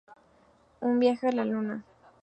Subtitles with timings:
[0.79, 1.85] Un viaje a la luna.